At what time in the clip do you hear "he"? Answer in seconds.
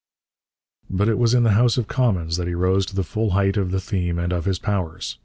2.47-2.55